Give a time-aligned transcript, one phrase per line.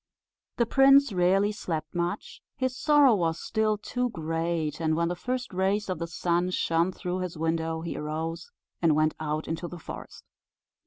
[0.57, 5.53] The prince rarely slept much; his sorrow was still too great; and when the first
[5.53, 8.49] rays of the sun shone through his window, he arose,
[8.81, 10.23] and went out into the forest.